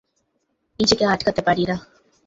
[0.79, 1.75] নিজেকে আটকাতে পারিনা।